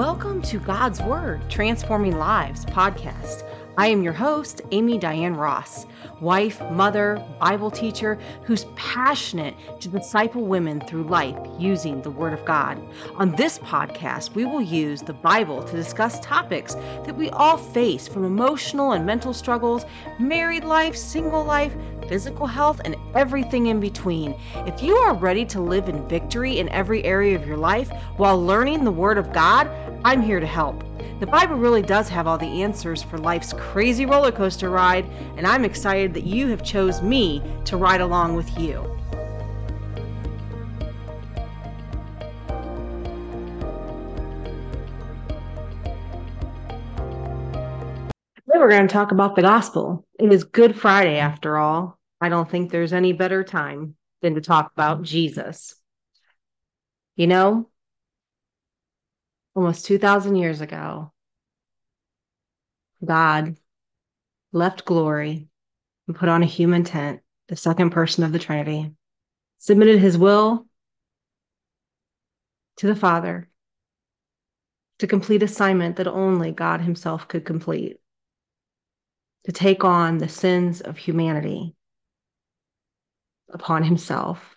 Welcome 0.00 0.40
to 0.44 0.58
God's 0.58 1.02
Word 1.02 1.42
Transforming 1.50 2.16
Lives 2.16 2.64
podcast. 2.64 3.46
I 3.76 3.88
am 3.88 4.02
your 4.02 4.14
host, 4.14 4.62
Amy 4.70 4.96
Diane 4.96 5.36
Ross, 5.36 5.84
wife, 6.22 6.58
mother, 6.70 7.22
Bible 7.38 7.70
teacher 7.70 8.18
who's 8.44 8.64
passionate 8.76 9.54
to 9.78 9.88
disciple 9.88 10.46
women 10.46 10.80
through 10.80 11.02
life 11.02 11.36
using 11.58 12.00
the 12.00 12.10
Word 12.10 12.32
of 12.32 12.42
God. 12.46 12.82
On 13.16 13.32
this 13.32 13.58
podcast, 13.58 14.34
we 14.34 14.46
will 14.46 14.62
use 14.62 15.02
the 15.02 15.12
Bible 15.12 15.62
to 15.62 15.76
discuss 15.76 16.18
topics 16.20 16.76
that 17.04 17.16
we 17.16 17.28
all 17.30 17.58
face 17.58 18.08
from 18.08 18.24
emotional 18.24 18.92
and 18.92 19.04
mental 19.04 19.34
struggles, 19.34 19.84
married 20.18 20.64
life, 20.64 20.96
single 20.96 21.44
life, 21.44 21.74
physical 22.08 22.46
health, 22.46 22.80
and 22.86 22.96
everything 23.14 23.66
in 23.66 23.80
between. 23.80 24.34
If 24.66 24.82
you 24.82 24.96
are 24.96 25.14
ready 25.14 25.44
to 25.44 25.60
live 25.60 25.88
in 25.88 26.08
victory 26.08 26.58
in 26.58 26.68
every 26.70 27.04
area 27.04 27.36
of 27.36 27.46
your 27.46 27.58
life 27.58 27.90
while 28.16 28.42
learning 28.42 28.82
the 28.82 28.90
Word 28.90 29.16
of 29.16 29.32
God, 29.32 29.70
I'm 30.02 30.22
here 30.22 30.40
to 30.40 30.46
help. 30.46 30.82
The 31.20 31.26
Bible 31.26 31.56
really 31.56 31.82
does 31.82 32.08
have 32.08 32.26
all 32.26 32.38
the 32.38 32.62
answers 32.62 33.02
for 33.02 33.18
life's 33.18 33.52
crazy 33.52 34.06
roller 34.06 34.32
coaster 34.32 34.70
ride, 34.70 35.04
and 35.36 35.46
I'm 35.46 35.62
excited 35.62 36.14
that 36.14 36.24
you 36.24 36.48
have 36.48 36.64
chose 36.64 37.02
me 37.02 37.42
to 37.66 37.76
ride 37.76 38.00
along 38.00 38.34
with 38.34 38.48
you. 38.58 38.82
Today 48.36 48.58
we're 48.58 48.70
going 48.70 48.88
to 48.88 48.92
talk 48.92 49.12
about 49.12 49.36
the 49.36 49.42
gospel. 49.42 50.06
It 50.18 50.32
is 50.32 50.44
Good 50.44 50.74
Friday 50.74 51.18
after 51.18 51.58
all. 51.58 51.98
I 52.22 52.30
don't 52.30 52.50
think 52.50 52.70
there's 52.70 52.94
any 52.94 53.12
better 53.12 53.44
time 53.44 53.96
than 54.22 54.34
to 54.34 54.40
talk 54.40 54.72
about 54.72 55.02
Jesus. 55.02 55.74
You 57.16 57.26
know, 57.26 57.69
almost 59.60 59.84
2,000 59.84 60.36
years 60.36 60.62
ago, 60.62 61.12
God 63.04 63.56
left 64.52 64.86
glory 64.86 65.48
and 66.06 66.16
put 66.16 66.30
on 66.30 66.42
a 66.42 66.46
human 66.46 66.82
tent, 66.82 67.20
the 67.48 67.56
second 67.56 67.90
person 67.90 68.24
of 68.24 68.32
the 68.32 68.38
Trinity, 68.38 68.90
submitted 69.58 69.98
his 69.98 70.16
will 70.16 70.66
to 72.78 72.86
the 72.86 72.96
Father 72.96 73.50
to 74.98 75.06
complete 75.06 75.42
assignment 75.42 75.96
that 75.96 76.06
only 76.06 76.52
God 76.52 76.80
himself 76.80 77.28
could 77.28 77.44
complete, 77.44 77.98
to 79.44 79.52
take 79.52 79.84
on 79.84 80.16
the 80.16 80.28
sins 80.28 80.80
of 80.80 80.96
humanity 80.96 81.76
upon 83.50 83.82
himself 83.82 84.56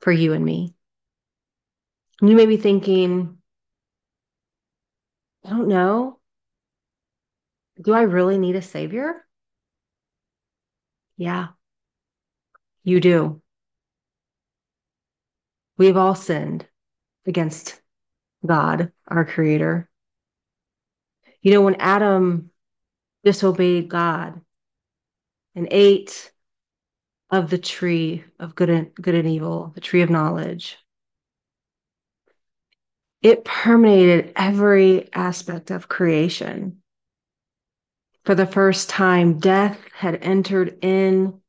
for 0.00 0.10
you 0.10 0.32
and 0.32 0.44
me. 0.44 0.74
You 2.20 2.34
may 2.34 2.46
be 2.46 2.56
thinking, 2.56 3.38
I 5.46 5.50
don't 5.50 5.68
know. 5.68 6.18
Do 7.80 7.92
I 7.94 8.02
really 8.02 8.36
need 8.36 8.56
a 8.56 8.62
savior? 8.62 9.24
Yeah, 11.16 11.48
you 12.82 12.98
do. 13.00 13.40
We've 15.78 15.96
all 15.96 16.16
sinned 16.16 16.66
against 17.26 17.80
God, 18.44 18.90
our 19.06 19.24
creator. 19.24 19.88
You 21.42 21.52
know, 21.52 21.62
when 21.62 21.76
Adam 21.76 22.50
disobeyed 23.22 23.88
God 23.88 24.40
and 25.54 25.68
ate 25.70 26.32
of 27.30 27.50
the 27.50 27.58
tree 27.58 28.24
of 28.40 28.56
good 28.56 28.70
and, 28.70 28.94
good 28.96 29.14
and 29.14 29.28
evil, 29.28 29.70
the 29.76 29.80
tree 29.80 30.02
of 30.02 30.10
knowledge, 30.10 30.76
it 33.22 33.44
permeated 33.44 34.32
every 34.36 35.12
aspect 35.12 35.70
of 35.70 35.88
creation. 35.88 36.82
For 38.24 38.34
the 38.34 38.46
first 38.46 38.90
time, 38.90 39.38
death 39.38 39.78
had 39.94 40.16
entered 40.22 40.78
in, 40.82 41.40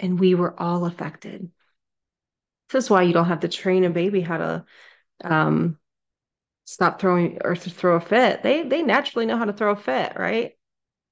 and 0.00 0.18
we 0.18 0.34
were 0.34 0.58
all 0.58 0.84
affected. 0.86 1.50
This 2.70 2.84
is 2.84 2.90
why 2.90 3.02
you 3.02 3.12
don't 3.12 3.26
have 3.26 3.40
to 3.40 3.48
train 3.48 3.84
a 3.84 3.90
baby 3.90 4.20
how 4.20 4.38
to 4.38 4.64
um, 5.22 5.78
stop 6.64 7.00
throwing 7.00 7.38
or 7.44 7.54
to 7.54 7.70
throw 7.70 7.96
a 7.96 8.00
fit. 8.00 8.42
They 8.42 8.62
they 8.62 8.82
naturally 8.82 9.26
know 9.26 9.36
how 9.36 9.44
to 9.44 9.52
throw 9.52 9.72
a 9.72 9.76
fit, 9.76 10.14
right? 10.16 10.52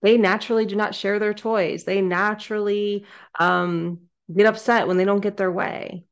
They 0.03 0.19
naturally 0.19 0.67
do 0.67 0.75
not 0.75 0.95
share 0.95 1.19
their 1.19 1.35
toys. 1.35 1.85
They 1.85 2.01
naturally 2.01 3.07
um, 3.39 4.01
get 4.35 4.47
upset 4.47 4.87
when 4.89 4.97
they 4.97 5.05
don't 5.05 5.21
get 5.21 5.37
their 5.37 5.53
way 5.53 6.05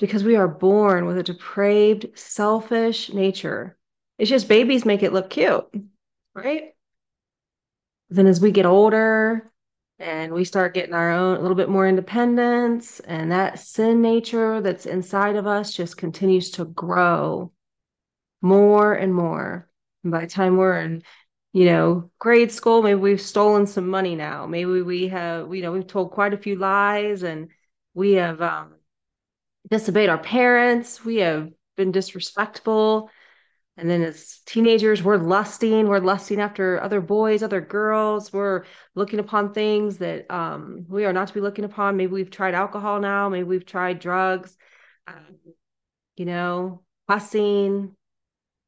because 0.00 0.24
we 0.24 0.34
are 0.34 0.48
born 0.48 1.04
with 1.06 1.18
a 1.18 1.22
depraved, 1.22 2.06
selfish 2.14 3.12
nature. 3.12 3.76
It's 4.18 4.30
just 4.30 4.48
babies 4.48 4.84
make 4.84 5.02
it 5.02 5.12
look 5.12 5.30
cute, 5.30 5.66
right? 6.34 6.74
Then 8.08 8.26
as 8.26 8.40
we 8.40 8.50
get 8.50 8.66
older 8.66 9.50
and 9.98 10.32
we 10.32 10.44
start 10.44 10.74
getting 10.74 10.94
our 10.94 11.12
own 11.12 11.36
a 11.36 11.40
little 11.40 11.54
bit 11.54 11.68
more 11.68 11.86
independence, 11.86 13.00
and 13.00 13.30
that 13.30 13.58
sin 13.58 14.00
nature 14.00 14.62
that's 14.62 14.86
inside 14.86 15.36
of 15.36 15.46
us 15.46 15.72
just 15.72 15.98
continues 15.98 16.50
to 16.52 16.64
grow 16.64 17.52
more 18.40 18.94
and 18.94 19.14
more. 19.14 19.68
And 20.02 20.10
by 20.10 20.22
the 20.22 20.26
time 20.26 20.56
we're 20.56 20.80
in, 20.80 21.02
you 21.52 21.66
know, 21.66 22.10
grade 22.18 22.50
school, 22.50 22.82
maybe 22.82 22.98
we've 22.98 23.20
stolen 23.20 23.66
some 23.66 23.88
money 23.88 24.16
now. 24.16 24.46
Maybe 24.46 24.80
we 24.80 25.08
have, 25.08 25.54
you 25.54 25.60
know, 25.60 25.72
we've 25.72 25.86
told 25.86 26.12
quite 26.12 26.32
a 26.32 26.38
few 26.38 26.56
lies 26.56 27.22
and 27.22 27.48
we 27.92 28.12
have 28.12 28.40
um, 28.40 28.74
disobeyed 29.70 30.08
our 30.08 30.18
parents, 30.18 31.04
we 31.04 31.16
have 31.16 31.50
been 31.76 31.92
disrespectful. 31.92 33.10
And 33.76 33.88
then 33.88 34.02
as 34.02 34.40
teenagers, 34.44 35.02
we're 35.02 35.16
lusting, 35.16 35.88
we're 35.88 36.00
lusting 36.00 36.40
after 36.40 36.82
other 36.82 37.00
boys, 37.00 37.42
other 37.42 37.60
girls, 37.60 38.32
we're 38.32 38.64
looking 38.94 39.20
upon 39.20 39.54
things 39.54 39.98
that 39.98 40.30
um, 40.30 40.84
we 40.88 41.04
are 41.06 41.12
not 41.12 41.28
to 41.28 41.34
be 41.34 41.40
looking 41.40 41.64
upon. 41.64 41.96
Maybe 41.96 42.12
we've 42.12 42.30
tried 42.30 42.54
alcohol 42.54 43.00
now, 43.00 43.28
maybe 43.28 43.44
we've 43.44 43.64
tried 43.64 44.00
drugs, 44.00 44.56
um, 45.06 45.38
you 46.16 46.26
know, 46.26 46.82
fussing, 47.06 47.96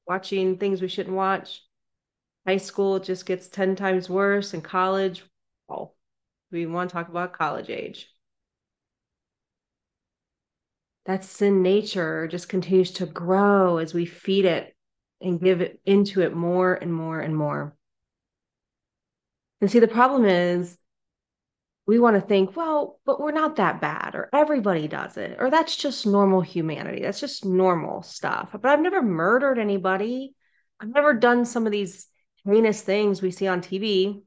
watching 0.07 0.57
things 0.57 0.81
we 0.81 0.89
shouldn't 0.89 1.17
watch. 1.17 1.63
High 2.47 2.57
school 2.57 2.99
just 2.99 3.27
gets 3.27 3.49
10 3.49 3.77
times 3.77 4.09
worse, 4.09 4.55
and 4.55 4.65
college, 4.65 5.25
oh, 5.69 5.93
we 6.51 6.65
want 6.65 6.91
to 6.91 6.95
talk 6.95 7.09
about 7.09 7.35
college 7.35 7.71
age 7.71 8.12
that 11.07 11.25
sin 11.25 11.63
nature 11.63 12.29
just 12.29 12.49
continues 12.49 12.93
to 12.93 13.07
grow 13.07 13.79
as 13.79 13.93
we 13.93 14.07
feed 14.07 14.45
it 14.45 14.75
and 15.21 15.41
give 15.41 15.61
it 15.61 15.81
into 15.85 16.23
it 16.23 16.35
more 16.35 16.75
and 16.75 16.93
more 16.93 17.21
and 17.21 17.37
more. 17.37 17.77
And 19.61 19.71
see, 19.71 19.79
the 19.79 19.89
problem 19.89 20.25
is 20.25 20.77
we 21.87 21.99
want 21.99 22.15
to 22.17 22.27
think, 22.27 22.57
well, 22.57 23.01
but 23.05 23.21
we're 23.21 23.33
not 23.33 23.57
that 23.57 23.81
bad, 23.81 24.15
or 24.15 24.29
everybody 24.33 24.87
does 24.87 25.17
it, 25.17 25.37
or 25.39 25.51
that's 25.51 25.77
just 25.77 26.07
normal 26.07 26.41
humanity. 26.41 27.03
That's 27.03 27.21
just 27.21 27.45
normal 27.45 28.03
stuff. 28.03 28.51
But 28.53 28.67
I've 28.67 28.81
never 28.81 29.03
murdered 29.03 29.59
anybody. 29.59 30.35
I've 30.81 30.89
never 30.89 31.15
done 31.15 31.45
some 31.45 31.67
of 31.67 31.73
these 31.73 32.07
heinous 32.45 32.83
things 32.83 33.21
we 33.23 33.31
see 33.31 33.49
on 33.49 33.61
TV. 33.61 34.23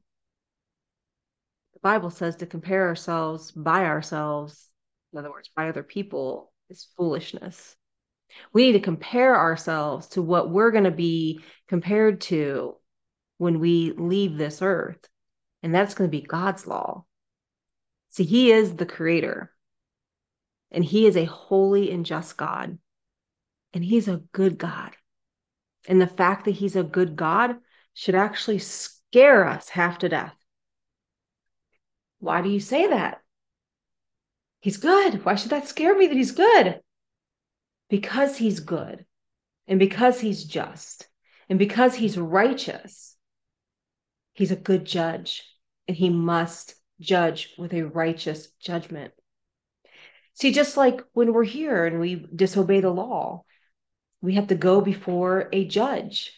The 1.74 1.80
Bible 1.80 2.10
says 2.10 2.36
to 2.36 2.46
compare 2.46 2.86
ourselves 2.88 3.52
by 3.52 3.84
ourselves, 3.84 4.70
in 5.12 5.18
other 5.18 5.30
words, 5.30 5.50
by 5.54 5.68
other 5.68 5.82
people, 5.82 6.52
is 6.70 6.88
foolishness. 6.96 7.76
We 8.52 8.66
need 8.66 8.72
to 8.72 8.80
compare 8.80 9.36
ourselves 9.36 10.08
to 10.08 10.22
what 10.22 10.50
we're 10.50 10.70
going 10.70 10.84
to 10.84 10.90
be 10.90 11.40
compared 11.68 12.20
to 12.22 12.76
when 13.38 13.60
we 13.60 13.92
leave 13.96 14.36
this 14.36 14.62
earth. 14.62 15.08
And 15.62 15.74
that's 15.74 15.94
going 15.94 16.10
to 16.10 16.16
be 16.16 16.24
God's 16.24 16.66
law. 16.66 17.04
See, 18.10 18.24
He 18.24 18.52
is 18.52 18.74
the 18.74 18.86
creator, 18.86 19.52
and 20.70 20.84
He 20.84 21.06
is 21.06 21.16
a 21.16 21.24
holy 21.24 21.90
and 21.90 22.06
just 22.06 22.36
God, 22.36 22.78
and 23.74 23.84
He's 23.84 24.08
a 24.08 24.22
good 24.32 24.58
God. 24.58 24.92
And 25.88 26.00
the 26.00 26.06
fact 26.06 26.44
that 26.44 26.52
He's 26.52 26.76
a 26.76 26.82
good 26.82 27.16
God 27.16 27.56
should 27.94 28.14
actually 28.14 28.58
scare 28.58 29.46
us 29.46 29.68
half 29.68 29.98
to 29.98 30.08
death. 30.08 30.34
Why 32.18 32.42
do 32.42 32.48
you 32.48 32.60
say 32.60 32.88
that? 32.88 33.22
He's 34.66 34.78
good. 34.78 35.24
Why 35.24 35.36
should 35.36 35.52
that 35.52 35.68
scare 35.68 35.96
me 35.96 36.08
that 36.08 36.16
he's 36.16 36.32
good? 36.32 36.80
Because 37.88 38.36
he's 38.36 38.58
good 38.58 39.06
and 39.68 39.78
because 39.78 40.18
he's 40.18 40.42
just 40.42 41.06
and 41.48 41.56
because 41.56 41.94
he's 41.94 42.18
righteous, 42.18 43.16
he's 44.32 44.50
a 44.50 44.56
good 44.56 44.84
judge 44.84 45.44
and 45.86 45.96
he 45.96 46.10
must 46.10 46.74
judge 46.98 47.54
with 47.56 47.74
a 47.74 47.82
righteous 47.82 48.48
judgment. 48.60 49.12
See, 50.34 50.50
just 50.50 50.76
like 50.76 51.00
when 51.12 51.32
we're 51.32 51.44
here 51.44 51.86
and 51.86 52.00
we 52.00 52.26
disobey 52.34 52.80
the 52.80 52.90
law, 52.90 53.44
we 54.20 54.34
have 54.34 54.48
to 54.48 54.56
go 54.56 54.80
before 54.80 55.48
a 55.52 55.64
judge 55.64 56.32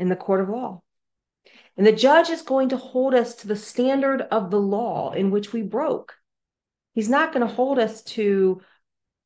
in 0.00 0.08
the 0.08 0.16
court 0.16 0.40
of 0.40 0.48
law. 0.48 0.82
And 1.76 1.86
the 1.86 1.92
judge 1.92 2.30
is 2.30 2.42
going 2.42 2.70
to 2.70 2.76
hold 2.76 3.14
us 3.14 3.36
to 3.36 3.46
the 3.46 3.54
standard 3.54 4.22
of 4.22 4.50
the 4.50 4.60
law 4.60 5.12
in 5.12 5.30
which 5.30 5.52
we 5.52 5.62
broke. 5.62 6.16
He's 6.94 7.08
not 7.08 7.32
going 7.32 7.46
to 7.46 7.52
hold 7.52 7.78
us 7.78 8.02
to 8.02 8.60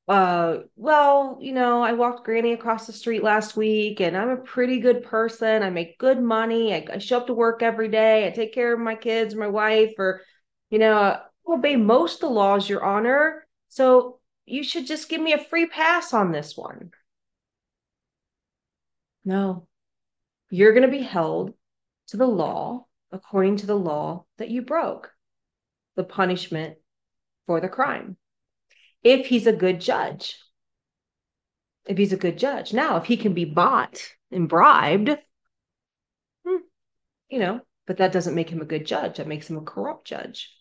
uh, 0.09 0.63
well, 0.75 1.37
you 1.39 1.53
know, 1.53 1.83
I 1.83 1.93
walked 1.93 2.25
Granny 2.25 2.55
across 2.55 2.87
the 2.87 2.95
street 2.95 3.23
last 3.23 3.59
week 3.59 4.01
and 4.01 4.17
I'm 4.17 4.31
a 4.31 4.39
pretty 4.39 4.81
good 4.81 5.03
person. 5.03 5.63
I 5.63 5.69
make 5.69 5.99
good 5.99 6.21
money. 6.21 6.75
I, 6.75 6.87
I 6.95 6.99
show 6.99 7.19
up 7.19 7.27
to 7.27 7.35
work 7.35 7.63
every 7.63 7.89
day. 7.89 8.27
I 8.27 8.31
take 8.31 8.55
care 8.55 8.73
of 8.73 8.81
my 8.81 8.95
kids, 8.95 9.35
my 9.35 9.49
wife, 9.49 9.93
or, 9.99 10.23
you 10.71 10.79
know, 10.79 10.95
I 10.97 11.21
obey 11.47 11.77
most 11.77 12.15
of 12.15 12.21
the 12.21 12.31
laws, 12.31 12.67
Your 12.71 12.83
Honor. 12.83 13.47
So 13.69 14.19
you 14.47 14.65
should 14.65 14.87
just 14.87 15.11
give 15.11 15.21
me 15.21 15.35
a 15.35 15.45
free 15.45 15.67
pass 15.67 16.15
on 16.15 16.33
this 16.33 16.57
one. 16.57 16.91
No, 19.27 19.69
you're 20.49 20.73
going 20.73 20.91
to 20.91 20.97
be 20.97 21.03
held 21.03 21.53
to 22.09 22.17
the 22.17 22.27
law 22.27 22.87
according 23.13 23.57
to 23.57 23.67
the 23.67 23.77
law 23.77 24.25
that 24.39 24.49
you 24.49 24.63
broke, 24.63 25.13
the 25.97 26.05
punishment 26.05 26.79
for 27.49 27.61
the 27.61 27.69
crime 27.69 28.17
if 29.03 29.27
he's 29.27 29.47
a 29.47 29.53
good 29.53 29.81
judge. 29.81 30.37
If 31.87 31.97
he's 31.97 32.13
a 32.13 32.19
good 32.19 32.39
judge. 32.39 32.73
Now, 32.73 32.99
if 32.99 33.07
he 33.07 33.17
can 33.17 33.33
be 33.33 33.47
bought 33.47 34.03
and 34.31 34.49
bribed, 34.49 35.17
hmm, 36.45 36.57
you 37.31 37.39
know, 37.39 37.61
but 37.87 37.99
that 37.99 38.13
doesn't 38.13 38.35
make 38.35 38.51
him 38.51 38.61
a 38.61 38.67
good 38.67 38.87
judge. 38.87 39.17
That 39.17 39.27
makes 39.27 39.49
him 39.49 39.57
a 39.57 39.63
corrupt 39.63 40.07
judge. 40.07 40.55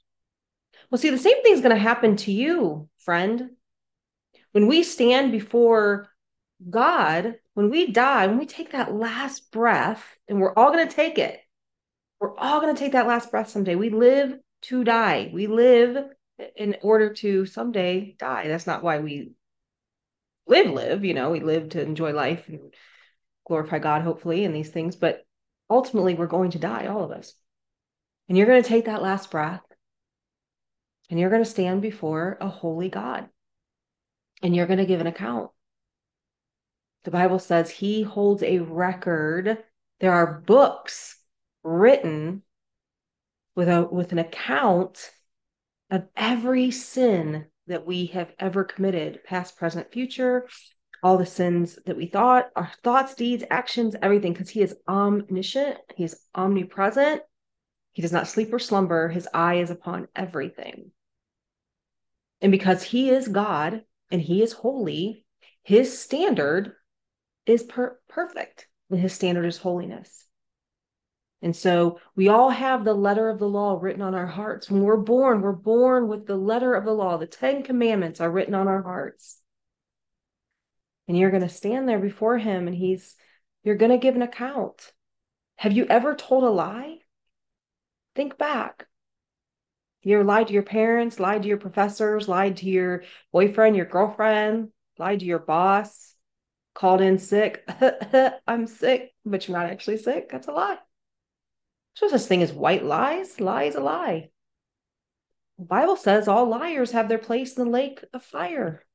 Well, 0.90 0.98
see, 0.98 1.10
the 1.10 1.18
same 1.18 1.44
thing's 1.44 1.60
going 1.60 1.76
to 1.76 1.82
happen 1.82 2.16
to 2.18 2.32
you, 2.32 2.88
friend. 3.00 3.50
When 4.54 4.68
we 4.68 4.84
stand 4.84 5.34
before 5.34 6.10
God, 6.70 7.36
when 7.54 7.70
we 7.70 7.92
die, 7.92 8.28
when 8.28 8.38
we 8.38 8.46
take 8.46 8.72
that 8.72 8.94
last 8.94 9.52
breath, 9.52 10.04
and 10.30 10.40
we're 10.40 10.54
all 10.54 10.72
going 10.72 10.88
to 10.88 10.96
take 10.96 11.18
it, 11.18 11.40
we're 12.22 12.38
all 12.38 12.62
going 12.62 12.74
to 12.74 12.80
take 12.80 12.94
that 12.94 13.08
last 13.08 13.30
breath 13.30 13.50
someday. 13.50 13.76
We 13.76 13.90
live 13.90 14.40
to 14.64 14.84
die. 14.86 15.30
We 15.34 15.48
live 15.48 16.08
in 16.56 16.76
order 16.82 17.14
to 17.14 17.46
someday 17.46 18.16
die. 18.20 18.48
That's 18.48 18.68
not 18.68 18.84
why 18.84 19.00
we 19.00 19.32
live, 20.48 20.72
live, 20.72 21.04
you 21.04 21.14
know, 21.14 21.32
we 21.32 21.40
live 21.40 21.70
to 21.70 21.82
enjoy 21.82 22.14
life 22.14 22.48
and 22.48 22.74
glorify 23.46 23.80
God, 23.80 24.02
hopefully, 24.02 24.46
and 24.46 24.56
these 24.56 24.70
things. 24.70 24.96
But 24.96 25.26
ultimately, 25.70 26.14
we're 26.14 26.28
going 26.28 26.52
to 26.52 26.60
die, 26.60 26.88
all 26.88 27.04
of 27.04 27.12
us. 27.12 27.34
And 28.28 28.38
you're 28.38 28.48
going 28.48 28.62
to 28.62 28.70
take 28.70 28.86
that 28.86 29.02
last 29.02 29.32
breath 29.32 29.62
and 31.10 31.20
you're 31.20 31.30
going 31.30 31.44
to 31.44 31.50
stand 31.50 31.82
before 31.82 32.38
a 32.42 32.50
holy 32.50 32.90
God 32.90 33.30
and 34.42 34.56
you're 34.56 34.68
going 34.68 34.80
to 34.80 34.86
give 34.86 35.02
an 35.02 35.08
account. 35.08 35.52
The 37.06 37.12
Bible 37.12 37.40
says 37.40 37.70
he 37.70 38.04
holds 38.04 38.44
a 38.44 38.60
record. 38.60 39.64
There 40.00 40.12
are 40.12 40.42
books 40.42 41.18
written 41.64 42.44
with 43.56 43.70
a 43.70 43.84
with 43.84 44.12
an 44.12 44.20
account 44.20 45.10
of 45.90 46.08
every 46.16 46.72
sin 46.72 47.46
that 47.68 47.86
we 47.86 48.08
have 48.08 48.32
ever 48.40 48.64
committed, 48.64 49.24
past, 49.24 49.58
present, 49.58 49.92
future, 49.92 50.48
all 51.04 51.18
the 51.18 51.26
sins 51.26 51.78
that 51.86 51.98
we 51.98 52.08
thought, 52.08 52.50
our 52.56 52.72
thoughts, 52.84 53.16
deeds, 53.16 53.44
actions, 53.50 53.96
everything, 54.02 54.34
because 54.34 54.50
he 54.50 54.62
is 54.62 54.76
omniscient, 54.88 55.78
he 55.96 56.04
is 56.04 56.20
omnipresent, 56.36 57.22
he 57.94 58.02
does 58.02 58.12
not 58.12 58.28
sleep 58.28 58.52
or 58.54 58.60
slumber, 58.60 59.10
his 59.10 59.28
eye 59.34 59.56
is 59.56 59.70
upon 59.70 60.08
everything. 60.16 60.92
And 62.42 62.52
because 62.52 62.84
he 62.84 63.10
is 63.10 63.28
God 63.28 63.84
and 64.12 64.22
he 64.22 64.42
is 64.42 64.54
holy, 64.54 65.26
his 65.64 66.00
standard 66.00 66.74
is 67.46 67.64
per- 67.64 68.00
perfect, 68.08 68.68
and 68.90 69.00
his 69.00 69.14
standard 69.14 69.46
is 69.46 69.58
holiness. 69.58 70.27
And 71.42 71.56
so 71.56 72.00
we 72.16 72.30
all 72.30 72.50
have 72.50 72.84
the 72.84 72.96
letter 72.96 73.30
of 73.30 73.38
the 73.38 73.48
law 73.48 73.78
written 73.80 74.02
on 74.02 74.16
our 74.16 74.26
hearts. 74.26 74.72
When 74.72 74.82
we're 74.82 74.98
born, 74.98 75.42
we're 75.42 75.52
born 75.52 76.08
with 76.08 76.26
the 76.26 76.36
letter 76.36 76.74
of 76.74 76.84
the 76.84 76.94
law. 76.94 77.18
The 77.18 77.28
10 77.28 77.64
commandments 77.64 78.20
are 78.20 78.32
written 78.32 78.56
on 78.56 78.68
our 78.68 78.82
hearts. 78.82 79.40
And 81.08 81.18
you're 81.18 81.32
going 81.32 81.44
to 81.44 81.50
stand 81.50 81.88
there 81.88 82.00
before 82.00 82.38
him 82.38 82.68
and 82.68 82.76
he's, 82.76 83.16
you're 83.64 83.76
going 83.76 83.92
to 83.92 83.98
give 83.98 84.16
an 84.16 84.24
account. 84.24 84.92
Have 85.58 85.74
you 85.74 85.86
ever 85.86 86.16
told 86.16 86.44
a 86.44 86.50
lie? 86.50 86.98
Think 88.16 88.38
back. 88.38 88.88
You 90.02 90.24
lied 90.24 90.48
to 90.48 90.54
your 90.54 90.64
parents, 90.64 91.20
lied 91.20 91.44
to 91.44 91.48
your 91.48 91.58
professors, 91.58 92.28
lied 92.28 92.58
to 92.58 92.66
your 92.66 93.04
boyfriend, 93.32 93.76
your 93.76 93.86
girlfriend, 93.86 94.70
lied 94.98 95.20
to 95.20 95.26
your 95.26 95.40
boss, 95.40 96.16
called 96.74 97.02
in 97.02 97.20
sick. 97.20 97.68
I'm 98.48 98.68
sick, 98.68 99.14
but 99.26 99.48
you're 99.48 99.58
not 99.58 99.70
actually 99.70 99.98
sick. 99.98 100.30
That's 100.30 100.48
a 100.48 100.52
lie. 100.52 100.78
There's 102.00 102.12
no 102.12 102.18
such 102.18 102.28
thing 102.28 102.44
as 102.44 102.54
white 102.54 102.84
lies. 102.84 103.40
Lie 103.40 103.64
is 103.64 103.76
a 103.76 103.80
lie. 103.80 104.30
The 105.58 105.66
Bible 105.66 105.96
says 105.96 106.28
all 106.28 106.46
liars 106.46 106.92
have 106.92 107.10
their 107.10 107.18
place 107.18 107.58
in 107.58 107.66
the 107.66 107.72
lake 107.72 108.04
of 108.14 108.24
fire. 108.24 108.86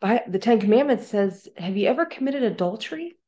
By, 0.00 0.22
the 0.26 0.38
Ten 0.38 0.60
Commandments 0.60 1.08
says, 1.08 1.46
Have 1.58 1.76
you 1.76 1.88
ever 1.88 2.06
committed 2.06 2.42
adultery? 2.42 3.18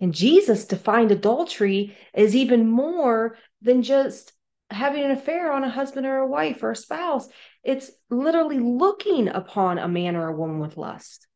And 0.00 0.12
Jesus 0.12 0.64
defined 0.64 1.12
adultery 1.12 1.96
as 2.12 2.34
even 2.34 2.66
more 2.66 3.36
than 3.62 3.82
just 3.82 4.32
having 4.70 5.04
an 5.04 5.10
affair 5.12 5.52
on 5.52 5.62
a 5.62 5.70
husband 5.70 6.06
or 6.06 6.16
a 6.16 6.26
wife 6.26 6.62
or 6.62 6.72
a 6.72 6.76
spouse. 6.76 7.28
It's 7.62 7.90
literally 8.08 8.58
looking 8.58 9.28
upon 9.28 9.78
a 9.78 9.86
man 9.86 10.16
or 10.16 10.28
a 10.28 10.36
woman 10.36 10.58
with 10.58 10.76
lust 10.76 11.28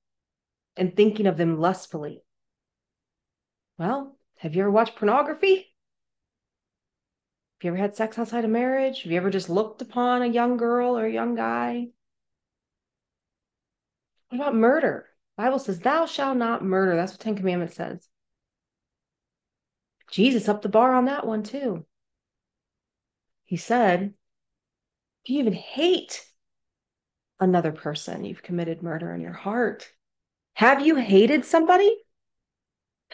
and 0.76 0.96
thinking 0.96 1.26
of 1.26 1.36
them 1.36 1.60
lustfully. 1.60 2.22
Well, 3.78 4.16
have 4.36 4.54
you 4.54 4.62
ever 4.62 4.70
watched 4.70 4.96
pornography? 4.96 5.56
Have 5.56 5.64
you 7.62 7.70
ever 7.70 7.76
had 7.76 7.96
sex 7.96 8.18
outside 8.18 8.44
of 8.44 8.50
marriage? 8.50 9.02
Have 9.02 9.12
you 9.12 9.18
ever 9.18 9.30
just 9.30 9.48
looked 9.48 9.82
upon 9.82 10.22
a 10.22 10.26
young 10.26 10.56
girl 10.56 10.98
or 10.98 11.06
a 11.06 11.12
young 11.12 11.34
guy? 11.34 11.88
What 14.28 14.38
about 14.38 14.54
murder? 14.54 15.06
The 15.36 15.44
Bible 15.44 15.58
says, 15.58 15.80
Thou 15.80 16.06
shalt 16.06 16.36
not 16.36 16.64
murder. 16.64 16.96
That's 16.96 17.12
what 17.12 17.20
Ten 17.20 17.36
Commandments 17.36 17.76
says. 17.76 18.08
Jesus 20.10 20.48
upped 20.48 20.62
the 20.62 20.68
bar 20.68 20.94
on 20.94 21.06
that 21.06 21.26
one 21.26 21.42
too. 21.42 21.84
He 23.44 23.56
said, 23.56 24.14
if 25.24 25.30
you 25.30 25.40
even 25.40 25.52
hate 25.54 26.24
another 27.40 27.72
person, 27.72 28.24
you've 28.24 28.42
committed 28.42 28.82
murder 28.82 29.14
in 29.14 29.20
your 29.20 29.32
heart. 29.32 29.90
Have 30.54 30.86
you 30.86 30.96
hated 30.96 31.44
somebody? 31.44 32.03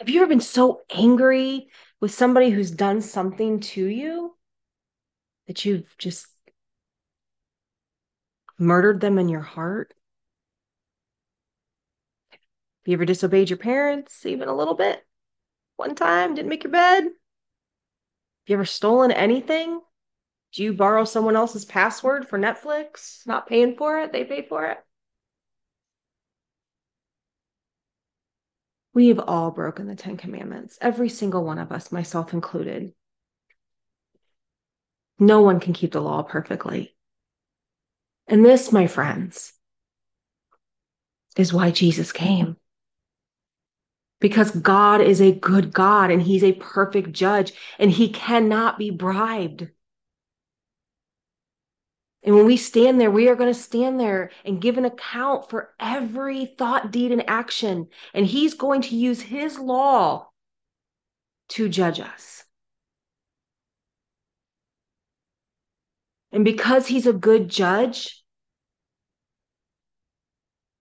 Have 0.01 0.09
you 0.09 0.19
ever 0.23 0.29
been 0.29 0.41
so 0.41 0.81
angry 0.89 1.69
with 1.99 2.11
somebody 2.11 2.49
who's 2.49 2.71
done 2.71 3.01
something 3.01 3.59
to 3.59 3.85
you 3.85 4.35
that 5.45 5.63
you've 5.63 5.95
just 5.99 6.25
murdered 8.57 8.99
them 8.99 9.19
in 9.19 9.29
your 9.29 9.41
heart? 9.41 9.93
Have 12.31 12.39
you 12.87 12.93
ever 12.95 13.05
disobeyed 13.05 13.51
your 13.51 13.57
parents 13.57 14.25
even 14.25 14.49
a 14.49 14.55
little 14.55 14.73
bit? 14.73 15.05
One 15.75 15.93
time, 15.93 16.33
didn't 16.33 16.49
make 16.49 16.63
your 16.63 16.73
bed? 16.73 17.03
Have 17.03 17.13
you 18.47 18.55
ever 18.55 18.65
stolen 18.65 19.11
anything? 19.11 19.81
Do 20.53 20.63
you 20.63 20.73
borrow 20.73 21.05
someone 21.05 21.35
else's 21.35 21.63
password 21.63 22.27
for 22.27 22.39
Netflix? 22.39 23.27
Not 23.27 23.45
paying 23.45 23.75
for 23.75 23.99
it, 23.99 24.11
they 24.11 24.23
pay 24.23 24.47
for 24.47 24.65
it. 24.65 24.79
We 28.93 29.07
have 29.07 29.19
all 29.19 29.51
broken 29.51 29.87
the 29.87 29.95
Ten 29.95 30.17
Commandments, 30.17 30.77
every 30.81 31.07
single 31.07 31.43
one 31.43 31.59
of 31.59 31.71
us, 31.71 31.91
myself 31.91 32.33
included. 32.33 32.93
No 35.17 35.41
one 35.41 35.59
can 35.59 35.73
keep 35.73 35.93
the 35.93 36.01
law 36.01 36.23
perfectly. 36.23 36.95
And 38.27 38.43
this, 38.43 38.71
my 38.71 38.87
friends, 38.87 39.53
is 41.37 41.53
why 41.53 41.71
Jesus 41.71 42.11
came. 42.11 42.57
Because 44.19 44.51
God 44.51 45.01
is 45.01 45.21
a 45.21 45.31
good 45.31 45.73
God 45.73 46.11
and 46.11 46.21
he's 46.21 46.43
a 46.43 46.53
perfect 46.53 47.11
judge 47.11 47.53
and 47.79 47.89
he 47.89 48.09
cannot 48.09 48.77
be 48.77 48.89
bribed. 48.89 49.69
And 52.23 52.35
when 52.35 52.45
we 52.45 52.57
stand 52.57 53.01
there, 53.01 53.09
we 53.09 53.29
are 53.29 53.35
going 53.35 53.51
to 53.51 53.59
stand 53.59 53.99
there 53.99 54.29
and 54.45 54.61
give 54.61 54.77
an 54.77 54.85
account 54.85 55.49
for 55.49 55.73
every 55.79 56.45
thought, 56.45 56.91
deed, 56.91 57.11
and 57.11 57.27
action. 57.27 57.87
And 58.13 58.25
He's 58.25 58.53
going 58.53 58.81
to 58.83 58.95
use 58.95 59.21
His 59.21 59.57
law 59.57 60.29
to 61.49 61.67
judge 61.67 61.99
us. 61.99 62.43
And 66.31 66.45
because 66.45 66.87
He's 66.87 67.07
a 67.07 67.13
good 67.13 67.49
judge, 67.49 68.23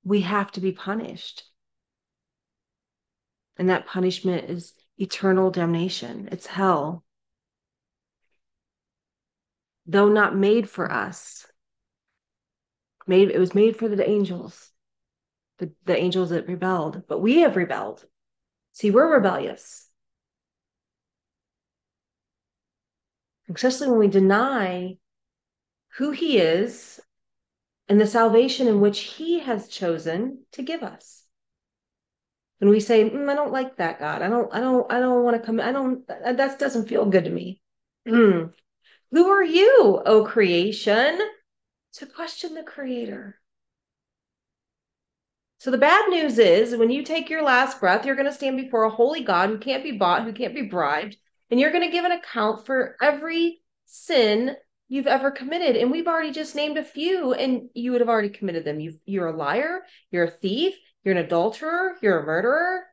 we 0.04 0.20
have 0.20 0.52
to 0.52 0.60
be 0.60 0.72
punished. 0.72 1.44
And 3.56 3.70
that 3.70 3.86
punishment 3.86 4.50
is 4.50 4.74
eternal 4.98 5.50
damnation, 5.50 6.28
it's 6.32 6.46
hell 6.46 7.04
though 9.86 10.08
not 10.08 10.36
made 10.36 10.68
for 10.68 10.90
us. 10.90 11.46
Made 13.06 13.30
it 13.30 13.38
was 13.38 13.54
made 13.54 13.76
for 13.76 13.88
the 13.88 14.08
angels, 14.08 14.70
the, 15.58 15.72
the 15.84 15.96
angels 15.96 16.30
that 16.30 16.46
rebelled, 16.46 17.02
but 17.08 17.20
we 17.20 17.38
have 17.38 17.56
rebelled. 17.56 18.04
See, 18.72 18.90
we're 18.90 19.12
rebellious. 19.12 19.88
Especially 23.52 23.88
when 23.88 23.98
we 23.98 24.08
deny 24.08 24.96
who 25.96 26.12
he 26.12 26.38
is 26.38 27.00
and 27.88 28.00
the 28.00 28.06
salvation 28.06 28.68
in 28.68 28.80
which 28.80 29.00
he 29.00 29.40
has 29.40 29.66
chosen 29.66 30.44
to 30.52 30.62
give 30.62 30.84
us. 30.84 31.24
When 32.58 32.70
we 32.70 32.78
say, 32.78 33.08
mm, 33.10 33.28
I 33.28 33.34
don't 33.34 33.52
like 33.52 33.78
that 33.78 33.98
God, 33.98 34.22
I 34.22 34.28
don't, 34.28 34.54
I 34.54 34.60
don't, 34.60 34.92
I 34.92 35.00
don't 35.00 35.24
want 35.24 35.36
to 35.36 35.44
come, 35.44 35.58
I 35.58 35.72
don't, 35.72 36.06
that 36.06 36.58
doesn't 36.58 36.88
feel 36.88 37.06
good 37.06 37.24
to 37.24 37.30
me. 37.30 37.60
Who 39.12 39.28
are 39.28 39.44
you, 39.44 40.02
O 40.06 40.24
creation, 40.24 41.18
to 41.94 42.06
question 42.06 42.54
the 42.54 42.62
creator? 42.62 43.36
So 45.58 45.70
the 45.70 45.78
bad 45.78 46.08
news 46.08 46.38
is 46.38 46.76
when 46.76 46.90
you 46.90 47.02
take 47.02 47.28
your 47.28 47.42
last 47.42 47.80
breath, 47.80 48.06
you're 48.06 48.14
going 48.14 48.28
to 48.28 48.32
stand 48.32 48.56
before 48.56 48.84
a 48.84 48.90
holy 48.90 49.22
God 49.22 49.50
who 49.50 49.58
can't 49.58 49.82
be 49.82 49.92
bought, 49.92 50.24
who 50.24 50.32
can't 50.32 50.54
be 50.54 50.62
bribed, 50.62 51.16
and 51.50 51.58
you're 51.58 51.72
going 51.72 51.84
to 51.84 51.92
give 51.92 52.04
an 52.04 52.12
account 52.12 52.64
for 52.64 52.96
every 53.02 53.60
sin 53.84 54.56
you've 54.88 55.06
ever 55.06 55.30
committed. 55.30 55.76
And 55.76 55.90
we've 55.90 56.06
already 56.06 56.30
just 56.30 56.54
named 56.54 56.78
a 56.78 56.84
few, 56.84 57.34
and 57.34 57.68
you 57.74 57.92
would 57.92 58.00
have 58.00 58.08
already 58.08 58.30
committed 58.30 58.64
them. 58.64 58.80
you 58.80 58.94
you're 59.04 59.26
a 59.26 59.36
liar, 59.36 59.82
you're 60.10 60.24
a 60.24 60.30
thief, 60.30 60.74
you're 61.04 61.16
an 61.16 61.24
adulterer, 61.24 61.96
you're 62.00 62.20
a 62.20 62.26
murderer, 62.26 62.84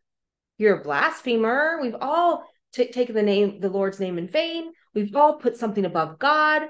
you're 0.57 0.79
a 0.79 0.83
blasphemer. 0.83 1.79
We've 1.81 1.95
all 1.99 2.43
t- 2.73 2.91
taken 2.91 3.15
the 3.15 3.23
name, 3.23 3.59
the 3.61 3.69
Lord's 3.69 3.99
name 3.99 4.17
in 4.17 4.27
vain. 4.27 4.73
We've 4.97 5.15
all 5.15 5.35
put 5.35 5.55
something 5.55 5.85
above 5.85 6.17
God. 6.17 6.63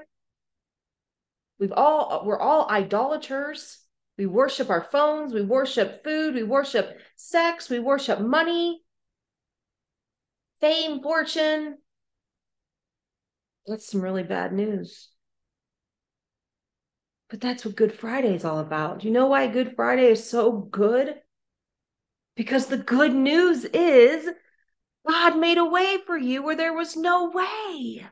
We've 1.58 1.72
all, 1.72 2.24
we're 2.26 2.38
all 2.38 2.68
idolaters. 2.68 3.78
We 4.18 4.26
worship 4.26 4.68
our 4.68 4.86
phones, 4.92 5.32
we 5.32 5.40
worship 5.40 6.04
food, 6.04 6.34
we 6.34 6.42
worship 6.42 6.98
sex, 7.16 7.70
we 7.70 7.78
worship 7.78 8.20
money, 8.20 8.82
fame, 10.60 11.00
fortune. 11.00 11.78
That's 13.66 13.90
some 13.90 14.02
really 14.02 14.24
bad 14.24 14.52
news. 14.52 15.08
But 17.30 17.40
that's 17.40 17.64
what 17.64 17.76
Good 17.76 17.98
Friday 17.98 18.34
is 18.34 18.44
all 18.44 18.58
about. 18.58 19.04
You 19.04 19.10
know 19.10 19.28
why 19.28 19.46
Good 19.46 19.74
Friday 19.74 20.08
is 20.08 20.28
so 20.28 20.52
good? 20.52 21.14
Because 22.36 22.66
the 22.66 22.76
good 22.76 23.14
news 23.14 23.64
is 23.64 24.28
God 25.08 25.38
made 25.38 25.56
a 25.56 25.64
way 25.64 25.96
for 26.06 26.18
you 26.18 26.42
where 26.42 26.56
there 26.56 26.74
was 26.74 26.94
no 26.94 27.30
way. 27.30 28.06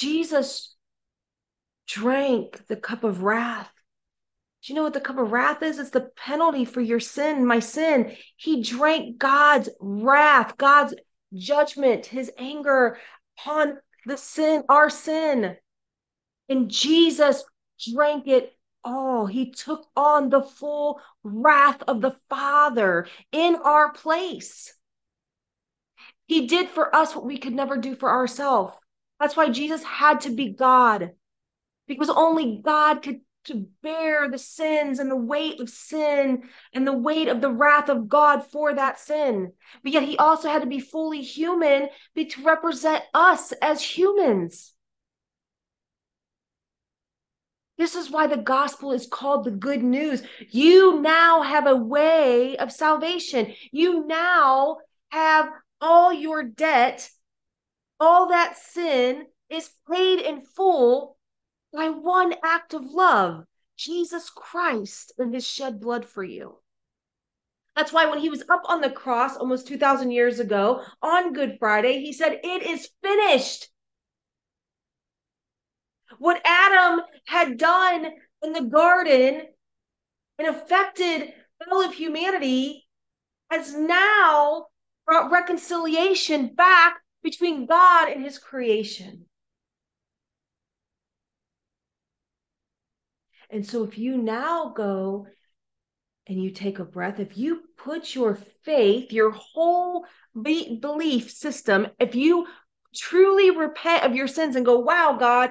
Jesus 0.00 0.74
drank 1.86 2.66
the 2.68 2.76
cup 2.76 3.04
of 3.04 3.22
wrath. 3.22 3.70
Do 4.62 4.72
you 4.72 4.76
know 4.76 4.82
what 4.84 4.94
the 4.94 5.00
cup 5.00 5.18
of 5.18 5.30
wrath 5.30 5.62
is? 5.62 5.78
It's 5.78 5.90
the 5.90 6.10
penalty 6.16 6.64
for 6.64 6.80
your 6.80 7.00
sin, 7.00 7.44
my 7.44 7.58
sin. 7.58 8.16
He 8.38 8.62
drank 8.62 9.18
God's 9.18 9.68
wrath, 9.78 10.56
God's 10.56 10.94
judgment, 11.34 12.06
his 12.06 12.30
anger 12.38 12.96
upon 13.38 13.76
the 14.06 14.16
sin, 14.16 14.64
our 14.70 14.88
sin. 14.88 15.56
And 16.48 16.70
Jesus 16.70 17.44
drank 17.92 18.26
it 18.26 18.54
all. 18.82 19.26
He 19.26 19.50
took 19.50 19.86
on 19.94 20.30
the 20.30 20.42
full 20.42 20.98
wrath 21.22 21.82
of 21.86 22.00
the 22.00 22.16
Father 22.30 23.06
in 23.32 23.56
our 23.56 23.92
place. 23.92 24.72
He 26.26 26.46
did 26.46 26.70
for 26.70 26.94
us 26.96 27.14
what 27.14 27.26
we 27.26 27.36
could 27.36 27.54
never 27.54 27.76
do 27.76 27.94
for 27.94 28.08
ourselves. 28.08 28.79
That's 29.20 29.36
why 29.36 29.50
Jesus 29.50 29.84
had 29.84 30.22
to 30.22 30.34
be 30.34 30.50
God 30.50 31.10
because 31.86 32.10
only 32.10 32.60
God 32.64 33.02
could 33.02 33.20
to 33.44 33.66
bear 33.82 34.28
the 34.28 34.38
sins 34.38 34.98
and 34.98 35.10
the 35.10 35.16
weight 35.16 35.60
of 35.60 35.68
sin 35.70 36.42
and 36.74 36.86
the 36.86 36.96
weight 36.96 37.28
of 37.28 37.40
the 37.40 37.50
wrath 37.50 37.88
of 37.88 38.08
God 38.08 38.44
for 38.44 38.74
that 38.74 38.98
sin. 38.98 39.52
But 39.82 39.92
yet 39.92 40.02
he 40.02 40.16
also 40.18 40.48
had 40.48 40.62
to 40.62 40.68
be 40.68 40.80
fully 40.80 41.22
human 41.22 41.88
to 42.16 42.42
represent 42.42 43.02
us 43.14 43.52
as 43.62 43.82
humans. 43.82 44.74
This 47.78 47.94
is 47.94 48.10
why 48.10 48.26
the 48.26 48.36
gospel 48.36 48.92
is 48.92 49.06
called 49.06 49.44
the 49.44 49.50
good 49.50 49.82
news. 49.82 50.22
You 50.50 51.00
now 51.00 51.40
have 51.40 51.66
a 51.66 51.74
way 51.74 52.58
of 52.58 52.70
salvation. 52.70 53.54
You 53.72 54.06
now 54.06 54.78
have 55.08 55.48
all 55.80 56.12
your 56.12 56.42
debt, 56.42 57.08
all 58.00 58.28
that 58.28 58.56
sin 58.56 59.26
is 59.50 59.70
paid 59.90 60.20
in 60.20 60.40
full 60.40 61.18
by 61.72 61.90
one 61.90 62.34
act 62.42 62.72
of 62.72 62.84
love 62.84 63.44
Jesus 63.76 64.30
Christ 64.30 65.12
and 65.18 65.32
his 65.34 65.46
shed 65.46 65.80
blood 65.80 66.04
for 66.06 66.24
you. 66.24 66.58
That's 67.76 67.92
why 67.92 68.06
when 68.06 68.18
he 68.18 68.30
was 68.30 68.42
up 68.48 68.62
on 68.66 68.80
the 68.80 68.90
cross 68.90 69.36
almost 69.36 69.68
2,000 69.68 70.10
years 70.10 70.40
ago 70.40 70.82
on 71.00 71.32
Good 71.32 71.56
Friday, 71.58 72.00
he 72.00 72.12
said, 72.12 72.40
It 72.42 72.62
is 72.62 72.88
finished. 73.02 73.68
What 76.18 76.42
Adam 76.44 77.02
had 77.26 77.56
done 77.56 78.06
in 78.42 78.52
the 78.52 78.62
garden 78.62 79.46
and 80.38 80.48
affected 80.48 81.32
all 81.70 81.82
of 81.82 81.94
humanity 81.94 82.86
has 83.50 83.74
now 83.74 84.66
brought 85.06 85.30
reconciliation 85.30 86.54
back 86.54 87.00
between 87.22 87.66
God 87.66 88.08
and 88.08 88.24
his 88.24 88.38
creation. 88.38 89.26
And 93.50 93.66
so 93.66 93.84
if 93.84 93.98
you 93.98 94.16
now 94.16 94.72
go 94.76 95.26
and 96.26 96.42
you 96.42 96.50
take 96.50 96.78
a 96.78 96.84
breath, 96.84 97.18
if 97.18 97.36
you 97.36 97.62
put 97.76 98.14
your 98.14 98.38
faith, 98.64 99.12
your 99.12 99.32
whole 99.32 100.06
be- 100.40 100.78
belief 100.78 101.30
system, 101.30 101.88
if 101.98 102.14
you 102.14 102.46
truly 102.94 103.50
repent 103.50 104.04
of 104.04 104.14
your 104.14 104.28
sins 104.28 104.56
and 104.56 104.64
go, 104.64 104.78
wow, 104.78 105.16
God, 105.18 105.50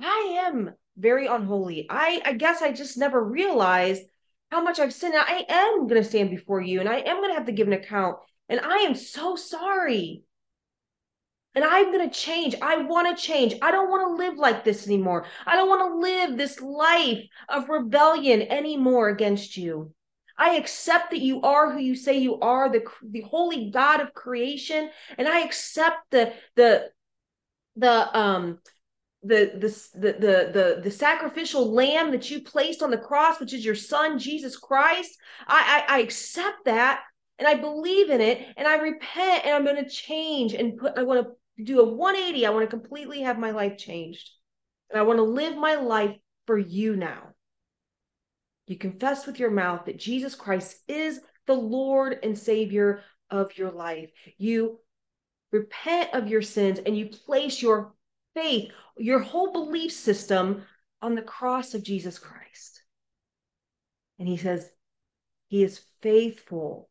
I 0.00 0.42
am 0.46 0.72
very 0.96 1.26
unholy. 1.26 1.86
I, 1.90 2.22
I 2.24 2.32
guess 2.34 2.62
I 2.62 2.72
just 2.72 2.96
never 2.96 3.22
realized 3.22 4.02
how 4.50 4.62
much 4.62 4.78
I've 4.78 4.94
sinned. 4.94 5.14
I 5.16 5.44
am 5.48 5.86
going 5.88 6.02
to 6.02 6.08
stand 6.08 6.30
before 6.30 6.60
you 6.60 6.80
and 6.80 6.88
I 6.88 6.96
am 6.96 7.16
going 7.16 7.30
to 7.30 7.34
have 7.34 7.46
to 7.46 7.52
give 7.52 7.66
an 7.66 7.72
account. 7.72 8.18
And 8.48 8.60
I 8.60 8.78
am 8.78 8.94
so 8.94 9.36
sorry. 9.36 10.24
And 11.54 11.64
I'm 11.64 11.92
going 11.92 12.08
to 12.08 12.14
change. 12.14 12.54
I 12.62 12.78
want 12.78 13.16
to 13.16 13.22
change. 13.22 13.54
I 13.60 13.70
don't 13.70 13.90
want 13.90 14.06
to 14.06 14.24
live 14.24 14.38
like 14.38 14.64
this 14.64 14.86
anymore. 14.86 15.26
I 15.46 15.56
don't 15.56 15.68
want 15.68 15.90
to 15.90 15.98
live 15.98 16.36
this 16.36 16.60
life 16.60 17.24
of 17.48 17.68
rebellion 17.68 18.42
anymore 18.42 19.08
against 19.08 19.56
you. 19.56 19.92
I 20.38 20.54
accept 20.54 21.10
that 21.10 21.20
you 21.20 21.42
are 21.42 21.72
who 21.72 21.80
you 21.80 21.96
say 21.96 22.18
you 22.18 22.38
are, 22.40 22.70
the, 22.70 22.84
the 23.02 23.22
holy 23.22 23.70
God 23.70 24.00
of 24.00 24.14
creation. 24.14 24.90
And 25.18 25.28
I 25.28 25.40
accept 25.40 25.98
the, 26.10 26.32
the, 26.54 26.90
the, 27.76 28.18
um, 28.18 28.60
the, 29.22 29.52
the 29.54 30.00
the 30.00 30.12
the 30.12 30.80
the 30.82 30.90
sacrificial 30.90 31.74
lamb 31.74 32.10
that 32.12 32.30
you 32.30 32.40
placed 32.42 32.82
on 32.82 32.90
the 32.90 32.96
cross 32.96 33.38
which 33.38 33.52
is 33.52 33.62
your 33.62 33.74
son 33.74 34.18
jesus 34.18 34.56
christ 34.56 35.14
I, 35.46 35.84
I 35.86 35.96
i 35.96 35.98
accept 35.98 36.64
that 36.64 37.02
and 37.40 37.48
i 37.48 37.54
believe 37.54 38.10
in 38.10 38.20
it 38.20 38.46
and 38.56 38.68
i 38.68 38.76
repent 38.76 39.44
and 39.44 39.54
i'm 39.54 39.64
going 39.64 39.82
to 39.82 39.90
change 39.90 40.54
and 40.54 40.78
put 40.78 40.96
i 40.96 41.02
want 41.02 41.26
to 41.26 41.32
do 41.64 41.80
a 41.80 41.84
180. 41.84 42.46
I 42.46 42.50
want 42.50 42.68
to 42.68 42.76
completely 42.76 43.22
have 43.22 43.38
my 43.38 43.50
life 43.50 43.76
changed. 43.76 44.30
And 44.90 44.98
I 44.98 45.02
want 45.02 45.18
to 45.18 45.22
live 45.22 45.56
my 45.56 45.76
life 45.76 46.16
for 46.46 46.58
you 46.58 46.96
now. 46.96 47.34
You 48.66 48.76
confess 48.76 49.26
with 49.26 49.38
your 49.38 49.50
mouth 49.50 49.86
that 49.86 49.98
Jesus 49.98 50.34
Christ 50.34 50.76
is 50.88 51.20
the 51.46 51.54
Lord 51.54 52.18
and 52.22 52.38
Savior 52.38 53.02
of 53.30 53.56
your 53.56 53.70
life. 53.70 54.10
You 54.38 54.78
repent 55.52 56.14
of 56.14 56.28
your 56.28 56.42
sins 56.42 56.80
and 56.84 56.96
you 56.96 57.08
place 57.08 57.60
your 57.60 57.94
faith, 58.34 58.70
your 58.96 59.18
whole 59.18 59.52
belief 59.52 59.92
system 59.92 60.62
on 61.02 61.14
the 61.14 61.22
cross 61.22 61.74
of 61.74 61.82
Jesus 61.82 62.18
Christ. 62.18 62.82
And 64.18 64.28
he 64.28 64.36
says, 64.36 64.70
He 65.48 65.64
is 65.64 65.80
faithful 66.02 66.89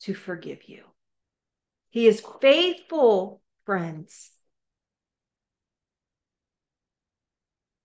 to 0.00 0.14
forgive 0.14 0.68
you. 0.68 0.84
He 1.90 2.06
is 2.06 2.22
faithful 2.40 3.42
friends. 3.64 4.30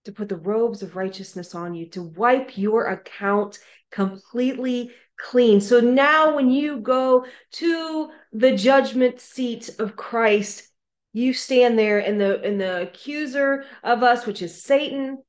To 0.04 0.12
put 0.12 0.28
the 0.28 0.36
robes 0.36 0.82
of 0.82 0.96
righteousness 0.96 1.54
on 1.54 1.74
you, 1.74 1.86
to 1.90 2.02
wipe 2.02 2.58
your 2.58 2.86
account 2.88 3.58
completely 3.90 4.90
clean. 5.16 5.60
So 5.62 5.80
now, 5.80 6.36
when 6.36 6.50
you 6.50 6.78
go 6.78 7.24
to 7.52 8.10
the 8.32 8.54
judgment 8.54 9.20
seat 9.20 9.70
of 9.78 9.96
Christ, 9.96 10.68
you 11.14 11.32
stand 11.32 11.78
there, 11.78 12.00
and 12.00 12.20
the 12.20 12.42
and 12.42 12.60
the 12.60 12.82
accuser 12.82 13.64
of 13.82 14.02
us, 14.02 14.26
which 14.26 14.42
is 14.42 14.62
Satan, 14.62 15.22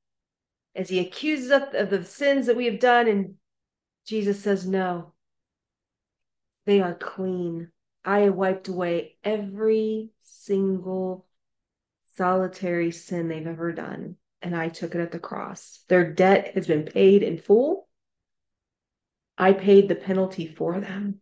as 0.75 0.89
he 0.89 0.99
accuses 0.99 1.51
us 1.51 1.73
of 1.73 1.89
the 1.89 2.03
sins 2.03 2.47
that 2.47 2.57
we 2.57 2.65
have 2.65 2.79
done, 2.79 3.07
and 3.07 3.35
Jesus 4.05 4.41
says, 4.43 4.67
"No, 4.67 5.13
they 6.65 6.81
are 6.81 6.95
clean. 6.95 7.71
I 8.03 8.29
wiped 8.29 8.67
away 8.67 9.17
every 9.23 10.11
single 10.23 11.25
solitary 12.15 12.91
sin 12.91 13.27
they've 13.27 13.47
ever 13.47 13.71
done, 13.71 14.15
and 14.41 14.55
I 14.55 14.69
took 14.69 14.95
it 14.95 15.01
at 15.01 15.11
the 15.11 15.19
cross. 15.19 15.83
Their 15.87 16.11
debt 16.11 16.53
has 16.55 16.67
been 16.67 16.83
paid 16.83 17.23
in 17.23 17.37
full. 17.37 17.87
I 19.37 19.53
paid 19.53 19.89
the 19.89 19.95
penalty 19.95 20.47
for 20.47 20.79
them. 20.79 21.21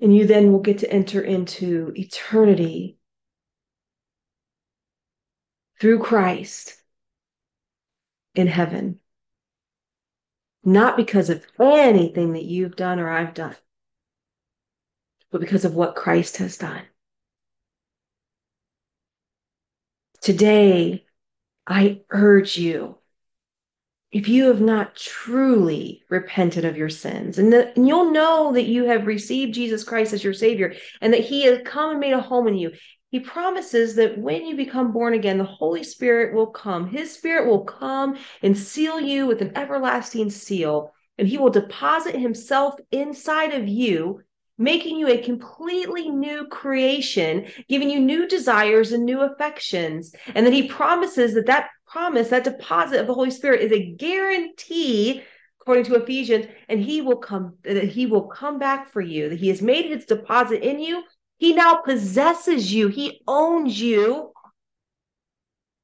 And 0.00 0.14
you 0.14 0.26
then 0.26 0.52
will 0.52 0.60
get 0.60 0.78
to 0.78 0.92
enter 0.92 1.22
into 1.22 1.92
eternity 1.96 2.98
through 5.80 6.00
Christ 6.00 6.76
in 8.34 8.46
heaven. 8.46 9.00
Not 10.64 10.96
because 10.96 11.28
of 11.28 11.46
anything 11.60 12.32
that 12.32 12.44
you've 12.44 12.76
done 12.76 12.98
or 12.98 13.10
I've 13.10 13.34
done, 13.34 13.56
but 15.30 15.40
because 15.40 15.64
of 15.64 15.74
what 15.74 15.94
Christ 15.94 16.38
has 16.38 16.56
done. 16.56 16.82
Today, 20.22 21.04
I 21.66 22.00
urge 22.10 22.56
you 22.56 22.96
if 24.10 24.28
you 24.28 24.46
have 24.46 24.60
not 24.60 24.94
truly 24.94 26.02
repented 26.08 26.64
of 26.64 26.76
your 26.76 26.88
sins, 26.88 27.36
and, 27.36 27.52
the, 27.52 27.74
and, 27.74 27.86
you'll 27.86 28.12
know 28.12 28.52
that 28.52 28.66
you 28.66 28.84
have 28.84 29.08
received 29.08 29.54
Jesus 29.54 29.82
Christ 29.82 30.12
as 30.12 30.22
your 30.22 30.32
Savior 30.32 30.74
and 31.00 31.12
that 31.12 31.24
He 31.24 31.42
has 31.42 31.58
come 31.64 31.90
and 31.90 32.00
made 32.00 32.12
a 32.12 32.20
home 32.20 32.46
in 32.46 32.54
you, 32.54 32.70
He 33.14 33.20
promises 33.20 33.94
that 33.94 34.18
when 34.18 34.44
you 34.44 34.56
become 34.56 34.90
born 34.90 35.14
again, 35.14 35.38
the 35.38 35.44
Holy 35.44 35.84
Spirit 35.84 36.34
will 36.34 36.48
come. 36.48 36.88
His 36.88 37.12
Spirit 37.12 37.46
will 37.46 37.62
come 37.62 38.16
and 38.42 38.58
seal 38.58 38.98
you 38.98 39.28
with 39.28 39.40
an 39.40 39.56
everlasting 39.56 40.30
seal, 40.30 40.92
and 41.16 41.28
He 41.28 41.38
will 41.38 41.50
deposit 41.50 42.16
Himself 42.16 42.74
inside 42.90 43.54
of 43.54 43.68
you. 43.68 44.22
Making 44.58 44.96
you 44.96 45.06
a 45.06 45.18
completely 45.18 46.10
new 46.10 46.48
creation, 46.48 47.46
giving 47.68 47.88
you 47.88 48.00
new 48.00 48.26
desires 48.26 48.90
and 48.90 49.04
new 49.04 49.20
affections. 49.20 50.12
And 50.34 50.44
then 50.44 50.52
he 50.52 50.66
promises 50.66 51.34
that 51.34 51.46
that 51.46 51.68
promise, 51.86 52.30
that 52.30 52.42
deposit 52.42 53.00
of 53.00 53.06
the 53.06 53.14
Holy 53.14 53.30
Spirit 53.30 53.60
is 53.60 53.70
a 53.70 53.92
guarantee 53.92 55.22
according 55.60 55.84
to 55.84 55.94
Ephesians, 55.94 56.46
and 56.68 56.78
he 56.78 57.00
will 57.00 57.16
come, 57.16 57.56
that 57.62 57.84
he 57.84 58.06
will 58.06 58.26
come 58.26 58.58
back 58.58 58.92
for 58.92 59.00
you, 59.00 59.30
that 59.30 59.38
he 59.38 59.48
has 59.48 59.62
made 59.62 59.86
his 59.86 60.04
deposit 60.04 60.62
in 60.62 60.78
you. 60.78 61.02
He 61.44 61.52
now 61.52 61.74
possesses 61.74 62.72
you, 62.72 62.88
he 62.88 63.20
owns 63.28 63.78
you, 63.78 64.32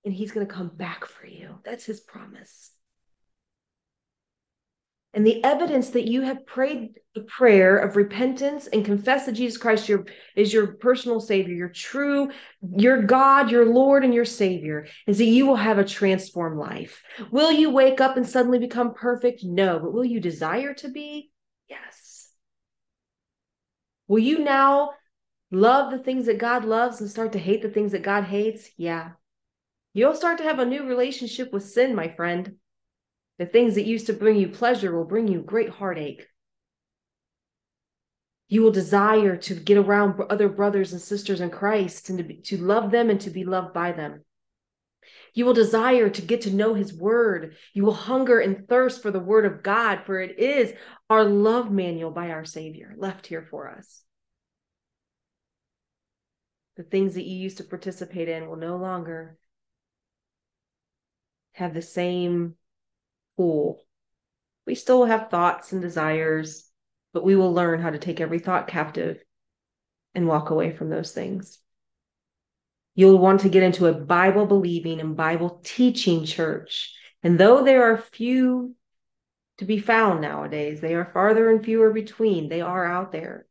and 0.07 0.15
he's 0.15 0.33
going 0.33 0.47
to 0.47 0.51
come 0.51 0.71
back 0.75 1.05
for 1.05 1.27
you. 1.27 1.57
That's 1.67 1.85
his 1.85 2.01
promise. 2.01 2.71
And 5.13 5.27
the 5.27 5.45
evidence 5.45 5.91
that 5.91 6.09
you 6.09 6.23
have 6.23 6.47
prayed 6.47 6.95
the 7.15 7.25
prayer 7.25 7.77
of 7.77 7.97
repentance 7.97 8.69
and 8.69 8.87
confess 8.87 9.27
that 9.27 9.33
Jesus 9.33 9.59
Christ 9.59 9.87
your, 9.87 10.07
is 10.35 10.51
your 10.51 10.67
personal 10.79 11.21
Savior, 11.21 11.55
your 11.55 11.69
true, 11.69 12.31
your 12.79 13.03
God, 13.03 13.51
your 13.51 13.67
Lord, 13.67 14.03
and 14.03 14.15
your 14.15 14.25
Savior 14.25 14.87
is 15.07 15.19
that 15.19 15.25
you 15.25 15.45
will 15.45 15.57
have 15.57 15.77
a 15.77 15.85
transformed 15.85 16.59
life. 16.59 17.03
Will 17.31 17.53
you 17.53 17.69
wake 17.69 18.01
up 18.01 18.17
and 18.17 18.27
suddenly 18.27 18.61
become 18.61 18.95
perfect? 18.95 19.45
No, 19.45 19.79
but 19.79 19.93
will 19.93 20.07
you 20.07 20.21
desire 20.21 20.73
to 20.73 20.89
be? 20.89 21.31
Yes. 21.69 22.31
Will 24.09 24.21
you 24.21 24.39
now 24.39 24.93
love 25.51 25.91
the 25.91 25.99
things 25.99 26.27
that 26.27 26.39
God 26.39 26.65
loves 26.65 27.01
and 27.01 27.11
start 27.11 27.33
to 27.33 27.39
hate 27.39 27.63
the 27.63 27.71
things 27.71 27.93
that 27.93 28.03
God 28.03 28.25
hates? 28.25 28.71
Yeah. 28.77 29.11
You'll 29.93 30.15
start 30.15 30.39
to 30.39 30.45
have 30.45 30.59
a 30.59 30.65
new 30.65 30.87
relationship 30.87 31.53
with 31.53 31.69
sin, 31.69 31.95
my 31.95 32.09
friend. 32.09 32.57
The 33.39 33.47
things 33.47 33.75
that 33.75 33.87
used 33.87 34.07
to 34.07 34.13
bring 34.13 34.37
you 34.37 34.49
pleasure 34.49 34.95
will 34.95 35.05
bring 35.05 35.27
you 35.27 35.41
great 35.41 35.71
heartache. 35.71 36.27
You 38.49 38.63
will 38.63 38.73
desire 38.73 39.37
to 39.37 39.55
get 39.55 39.79
around 39.79 40.21
other 40.29 40.49
brothers 40.49 40.93
and 40.93 41.01
sisters 41.01 41.41
in 41.41 41.51
Christ 41.51 42.11
and 42.11 42.19
to, 42.19 42.25
be, 42.25 42.37
to 42.43 42.59
love 42.59 42.91
them 42.91 43.09
and 43.09 43.21
to 43.23 43.31
be 43.31 43.45
loved 43.45 43.73
by 43.73 43.93
them. 43.93 44.25
You 45.35 45.45
will 45.45 45.55
desire 45.55 46.11
to 46.11 46.23
get 46.23 46.43
to 46.43 46.55
know 46.55 46.75
his 46.75 46.93
word. 46.93 47.57
You 47.73 47.85
will 47.85 47.95
hunger 47.95 48.41
and 48.41 48.69
thirst 48.69 49.03
for 49.03 49.11
the 49.11 49.21
word 49.21 49.47
of 49.47 49.63
God, 49.63 50.03
for 50.05 50.21
it 50.21 50.39
is 50.39 50.73
our 51.09 51.25
love 51.25 51.71
manual 51.71 52.11
by 52.11 52.31
our 52.31 52.45
Savior 52.45 52.95
left 52.97 53.27
here 53.27 53.47
for 53.51 53.69
us. 53.69 54.03
The 56.81 56.85
things 56.85 57.13
that 57.17 57.27
you 57.27 57.37
used 57.37 57.59
to 57.59 57.65
participate 57.65 58.31
in 58.31 58.49
will 58.49 58.57
no 58.57 58.79
longer 58.79 59.37
have 61.53 61.75
the 61.75 61.83
same 61.83 62.55
pool. 63.37 63.85
we 64.67 64.75
still 64.75 65.05
have 65.05 65.29
thoughts 65.29 65.73
and 65.73 65.83
desires, 65.83 66.71
but 67.13 67.23
we 67.23 67.37
will 67.37 67.53
learn 67.53 67.83
how 67.83 67.91
to 67.91 67.99
take 67.99 68.19
every 68.19 68.39
thought 68.39 68.67
captive 68.67 69.23
and 70.15 70.27
walk 70.27 70.49
away 70.49 70.73
from 70.73 70.89
those 70.89 71.13
things. 71.13 71.59
You'll 72.95 73.19
want 73.19 73.43
to 73.43 73.51
get 73.51 73.63
into 73.63 73.85
a 73.85 73.93
Bible 73.93 74.47
believing 74.47 75.01
and 75.01 75.15
Bible 75.15 75.61
teaching 75.63 76.25
church. 76.25 76.95
And 77.23 77.39
though 77.39 77.63
there 77.63 77.93
are 77.93 77.99
few 77.99 78.75
to 79.59 79.67
be 79.67 79.81
found 79.81 80.23
nowadays, 80.23 80.81
they 80.81 80.95
are 80.95 81.13
farther 81.13 81.51
and 81.51 81.63
fewer 81.63 81.93
between. 81.93 82.49
They 82.49 82.63
are 82.63 82.87
out 82.87 83.13
there. 83.13 83.45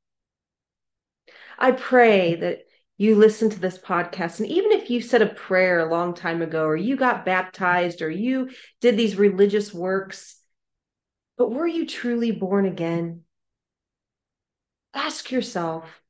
I 1.59 1.73
pray 1.73 2.33
that 2.33 2.65
you 2.99 3.15
listen 3.15 3.49
to 3.49 3.59
this 3.59 3.77
podcast, 3.77 4.41
and 4.41 4.49
even 4.49 4.73
if 4.73 4.89
you 4.89 4.99
said 4.99 5.21
a 5.21 5.27
prayer 5.27 5.79
a 5.79 5.89
long 5.89 6.13
time 6.13 6.41
ago, 6.41 6.65
or 6.65 6.75
you 6.75 6.97
got 6.97 7.25
baptized, 7.25 8.01
or 8.01 8.09
you 8.09 8.49
did 8.81 8.97
these 8.97 9.15
religious 9.15 9.73
works, 9.73 10.35
but 11.38 11.49
were 11.49 11.65
you 11.65 11.88
truly 11.88 12.31
born 12.31 12.65
again? 12.65 13.21
Ask 14.93 15.31
yourself 15.31 16.01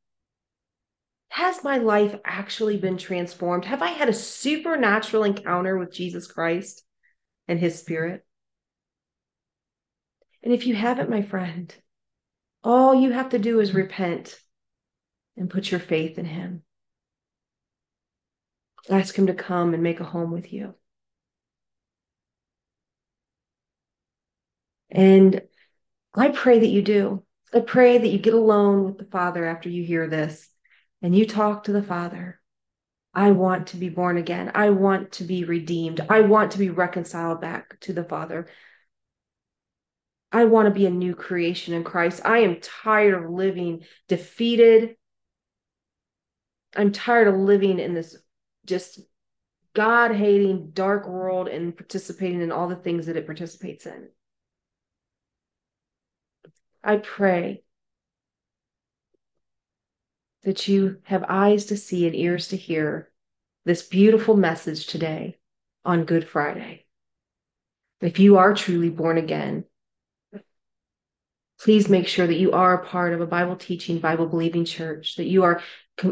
Has 1.28 1.64
my 1.64 1.78
life 1.78 2.16
actually 2.26 2.78
been 2.78 2.98
transformed? 2.98 3.66
Have 3.66 3.84
I 3.84 3.90
had 3.90 4.10
a 4.10 4.14
supernatural 4.14 5.26
encounter 5.26 5.78
with 5.78 5.94
Jesus 5.94 6.26
Christ 6.26 6.84
and 7.48 7.60
his 7.60 7.78
spirit? 7.78 8.26
And 10.42 10.52
if 10.52 10.66
you 10.66 10.74
haven't, 10.74 11.12
my 11.12 11.22
friend, 11.22 11.72
all 12.64 12.96
you 12.96 13.12
have 13.12 13.30
to 13.30 13.38
do 13.38 13.60
is 13.60 13.76
repent 13.76 14.40
and 15.38 15.52
put 15.52 15.70
your 15.70 15.80
faith 15.80 16.18
in 16.18 16.26
him. 16.26 16.64
Ask 18.90 19.16
him 19.16 19.28
to 19.28 19.34
come 19.34 19.74
and 19.74 19.84
make 19.84 20.00
a 20.00 20.04
home 20.06 20.32
with 20.32 20.52
you. 20.52 20.74
And 24.90 25.42
I 26.16 26.30
pray 26.30 26.60
that 26.60 26.68
you 26.68 26.82
do. 26.82 27.24
I 27.54 27.60
pray 27.60 27.98
that 27.98 28.08
you 28.08 28.18
get 28.18 28.34
alone 28.34 28.86
with 28.86 28.98
the 28.98 29.06
Father 29.06 29.46
after 29.46 29.70
you 29.70 29.84
hear 29.84 30.08
this 30.08 30.50
and 31.02 31.16
you 31.16 31.26
talk 31.26 31.66
to 31.66 31.72
the 31.72 31.84
Father. 31.84 32.40
I 33.14 33.32
want 33.32 33.68
to 33.68 33.78
be 33.78 33.90
born 33.90 34.18
again. 34.18 34.52
I 34.54 34.70
want 34.70 35.14
to 35.14 35.24
be 35.24 35.44
redeemed. 35.44 36.02
I 36.10 36.22
want 36.22 36.52
to 36.52 36.60
be 36.60 36.70
reconciled 36.70 37.42
back 37.42 37.80
to 37.82 37.94
the 37.94 38.04
Father. 38.04 38.48
I 40.32 40.46
want 40.46 40.68
to 40.68 40.74
be 40.74 40.86
a 40.86 40.92
new 40.92 41.16
creation 41.16 41.74
in 41.74 41.84
Christ. 41.84 42.22
I 42.24 42.40
am 42.40 42.60
tired 42.62 43.16
of 43.16 43.32
living 43.32 43.84
defeated. 44.08 44.96
I'm 46.76 46.92
tired 46.92 47.28
of 47.28 47.36
living 47.36 47.80
in 47.80 47.96
this 47.96 48.16
just 48.70 49.02
God 49.74 50.16
hating 50.16 50.72
dark 50.72 51.08
world 51.08 51.48
and 51.48 51.76
participating 51.76 52.42
in 52.42 52.52
all 52.52 52.68
the 52.68 52.76
things 52.76 53.08
that 53.08 53.18
it 53.18 53.26
participates 53.26 53.86
in. 53.86 54.10
I 56.84 56.98
pray 56.98 57.64
that 60.44 60.68
you 60.68 61.00
have 61.04 61.26
eyes 61.28 61.66
to 61.66 61.78
see 61.78 62.08
and 62.08 62.16
ears 62.16 62.48
to 62.50 62.58
hear 62.58 63.10
this 63.66 63.84
beautiful 63.84 64.38
message 64.38 64.88
today 64.88 65.38
on 65.84 66.06
Good 66.06 66.28
Friday. 66.28 66.86
If 68.02 68.20
you 68.20 68.38
are 68.38 68.54
truly 68.54 68.90
born 68.90 69.18
again, 69.18 69.66
please 71.62 71.90
make 71.90 72.08
sure 72.08 72.26
that 72.26 72.40
you 72.40 72.52
are 72.54 72.76
a 72.76 72.86
part 72.86 73.14
of 73.14 73.22
a 73.22 73.28
Bible 73.28 73.56
teaching, 73.56 74.00
Bible 74.00 74.28
believing 74.28 74.64
church, 74.64 75.16
that 75.18 75.26
you 75.26 75.44
are 75.44 75.62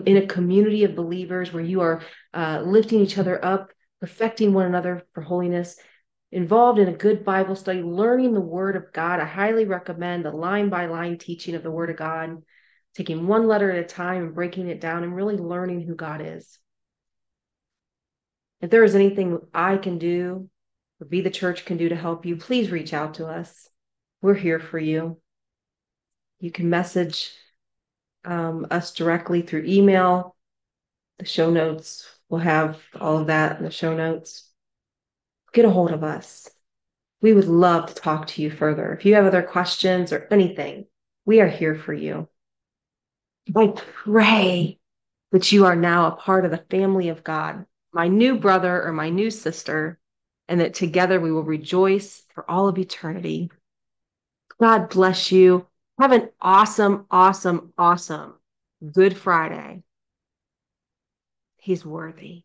in 0.06 0.18
a 0.18 0.28
community 0.28 0.84
of 0.84 0.96
believers 0.96 1.54
where 1.54 1.64
you 1.64 1.82
are 1.82 2.02
uh, 2.34 2.62
lifting 2.66 3.00
each 3.00 3.18
other 3.18 3.44
up, 3.44 3.72
perfecting 4.02 4.54
one 4.54 4.66
another 4.66 5.06
for 5.14 5.22
holiness, 5.22 5.78
involved 6.32 6.80
in 6.80 6.90
a 6.90 6.94
good 6.94 7.24
Bible 7.24 7.56
study, 7.56 7.82
learning 7.82 8.34
the 8.34 8.42
Word 8.42 8.76
of 8.76 8.92
God. 8.92 9.22
I 9.22 9.26
highly 9.26 9.64
recommend 9.64 10.26
the 10.26 10.32
line 10.32 10.68
by 10.70 10.88
line 10.88 11.18
teaching 11.18 11.56
of 11.56 11.64
the 11.64 11.72
Word 11.72 11.90
of 11.90 11.96
God, 11.96 12.42
taking 12.96 13.28
one 13.28 13.48
letter 13.48 13.72
at 13.72 13.80
a 13.80 13.88
time 13.88 14.24
and 14.24 14.36
breaking 14.36 14.68
it 14.68 14.82
down 14.82 15.04
and 15.04 15.16
really 15.16 15.38
learning 15.38 15.82
who 15.82 15.96
God 15.96 16.22
is. 16.22 16.60
If 18.60 18.70
there 18.70 18.84
is 18.84 18.96
anything 18.96 19.40
I 19.54 19.78
can 19.78 19.98
do 19.98 20.50
or 21.00 21.08
Be 21.08 21.22
the 21.22 21.30
Church 21.30 21.64
can 21.64 21.78
do 21.78 21.88
to 21.88 21.96
help 21.96 22.26
you, 22.26 22.36
please 22.36 22.70
reach 22.70 22.94
out 22.94 23.14
to 23.16 23.28
us. 23.28 23.70
We're 24.22 24.34
here 24.34 24.60
for 24.60 24.80
you. 24.80 25.22
You 26.40 26.52
can 26.52 26.70
message 26.70 27.34
um, 28.24 28.68
us 28.70 28.94
directly 28.94 29.42
through 29.42 29.66
email. 29.66 30.36
The 31.20 31.26
show 31.26 31.50
notes 31.50 32.08
will 32.30 32.40
have 32.40 32.80
all 33.00 33.18
of 33.18 33.28
that 33.28 33.58
in 33.58 33.64
the 33.64 33.72
show 33.72 33.96
notes. 33.96 34.50
Get 35.54 35.66
a 35.66 35.70
hold 35.70 35.92
of 35.92 36.04
us. 36.04 36.50
We 37.22 37.34
would 37.34 37.48
love 37.48 37.88
to 37.88 37.96
talk 37.96 38.28
to 38.28 38.42
you 38.42 38.52
further. 38.52 38.94
If 38.94 39.06
you 39.06 39.16
have 39.16 39.26
other 39.26 39.42
questions 39.42 40.14
or 40.14 40.28
anything, 40.30 40.86
we 41.26 41.42
are 41.42 41.48
here 41.48 41.76
for 41.76 41.94
you. 41.94 42.28
I 43.56 43.74
pray 44.04 44.80
that 45.32 45.52
you 45.52 45.66
are 45.66 45.76
now 45.76 46.08
a 46.08 46.16
part 46.16 46.46
of 46.46 46.52
the 46.52 46.64
family 46.70 47.10
of 47.10 47.24
God, 47.24 47.66
my 47.92 48.08
new 48.08 48.38
brother 48.38 48.84
or 48.84 48.92
my 48.92 49.10
new 49.10 49.32
sister, 49.32 49.98
and 50.48 50.60
that 50.60 50.74
together 50.74 51.20
we 51.20 51.32
will 51.32 51.44
rejoice 51.44 52.24
for 52.34 52.50
all 52.50 52.68
of 52.68 52.78
eternity. 52.78 53.50
God 54.60 54.90
bless 54.90 55.32
you. 55.32 55.66
Have 56.00 56.12
an 56.12 56.30
awesome, 56.42 57.06
awesome, 57.12 57.74
awesome 57.78 58.36
Good 58.94 59.18
Friday. 59.18 59.84
He's 61.58 61.86
worthy. 61.86 62.44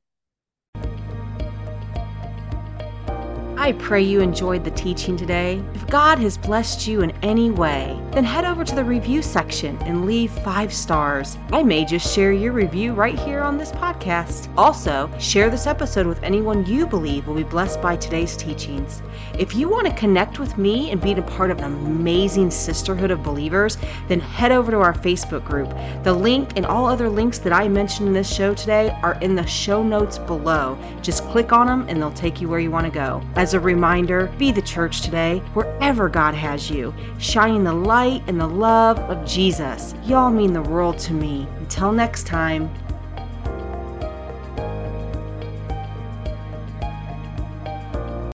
I 3.63 3.71
pray 3.75 4.03
you 4.03 4.21
enjoyed 4.21 4.65
the 4.65 4.73
teaching 4.73 5.17
today. 5.17 5.63
If 5.73 5.87
God 5.87 6.19
has 6.19 6.37
blessed 6.37 6.89
you 6.89 7.03
in 7.03 7.13
any 7.23 7.53
way, 7.53 7.97
then 8.11 8.25
head 8.25 8.45
over 8.45 8.65
to 8.65 8.75
the 8.75 8.85
review 8.85 9.23
section 9.23 9.79
and 9.83 10.05
leave 10.05 10.33
five 10.33 10.75
stars. 10.75 11.39
I 11.53 11.63
may 11.63 11.85
just 11.85 12.13
share 12.13 12.33
your 12.33 12.51
review 12.51 12.93
right 12.93 13.17
here 13.17 13.41
on 13.41 13.59
this 13.59 13.71
podcast. 13.71 14.53
Also, 14.57 15.09
share 15.21 15.49
this 15.49 15.69
episode 15.69 16.09
with 16.09 16.21
anyone 16.25 16.67
you 16.67 16.89
believe 16.89 17.29
will 17.29 17.37
be 17.37 17.45
blessed 17.45 17.81
by 17.81 17.95
today's 17.95 18.37
teachings. 18.37 19.01
If 19.39 19.55
you 19.55 19.69
want 19.69 19.87
to 19.87 19.95
connect 19.95 20.41
with 20.41 20.59
me 20.59 20.91
and 20.91 21.01
be 21.01 21.13
a 21.13 21.23
part 21.23 21.53
of 21.53 21.59
an 21.59 21.65
amazing 21.65 22.51
sisterhood 22.51 23.13
of 23.13 23.23
believers, 23.23 23.79
then 24.09 24.19
head 24.19 24.51
over 24.51 24.73
to 24.73 24.79
our 24.79 24.93
Facebook 24.93 25.45
group. 25.45 25.73
The 26.03 26.13
link 26.13 26.51
and 26.57 26.67
all 26.67 26.87
other 26.87 27.09
links 27.09 27.39
that 27.39 27.53
I 27.53 27.69
mentioned 27.69 28.09
in 28.09 28.13
this 28.13 28.35
show 28.35 28.55
today 28.55 28.91
are 29.05 29.15
in 29.21 29.37
the 29.37 29.47
show 29.47 29.85
notes 29.85 30.19
below. 30.19 30.77
Just 31.01 31.25
click 31.29 31.53
on 31.53 31.69
them 31.69 31.87
and 31.89 32.03
they'll 32.03 32.11
take 32.11 32.41
you 32.41 32.49
where 32.49 32.59
you 32.59 32.73
want 32.73 32.87
to 32.87 32.93
go. 32.93 33.23
As 33.37 33.52
a 33.55 33.61
reminder, 33.61 34.33
be 34.39 34.53
the 34.53 34.63
church 34.63 35.01
today, 35.01 35.39
wherever 35.55 36.09
God 36.09 36.35
has 36.35 36.71
you, 36.71 36.95
shining 37.19 37.65
the 37.65 37.73
light 37.73 38.23
and 38.27 38.41
the 38.41 38.47
love 38.47 38.99
of 38.99 39.27
Jesus. 39.27 39.95
Y'all 40.05 40.31
mean 40.31 40.53
the 40.53 40.63
world 40.63 40.99
to 40.99 41.13
me. 41.13 41.47
Until 41.59 41.93
next 41.93 42.27
time, 42.27 42.73